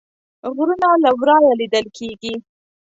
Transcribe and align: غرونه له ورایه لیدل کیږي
غرونه 0.55 0.89
له 1.03 1.11
ورایه 1.19 1.53
لیدل 1.59 1.85
کیږي 1.97 2.33